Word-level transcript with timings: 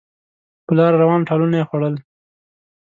په 0.65 0.71
لاره 0.77 0.97
روان 1.03 1.21
ټالونه 1.27 1.55
یې 1.59 1.67
خوړل 1.69 1.95